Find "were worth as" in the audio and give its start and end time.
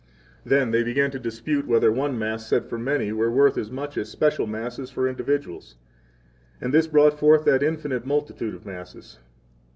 3.11-3.69